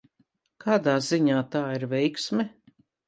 [0.63, 2.47] Kādā ziņā tā ir veiksme?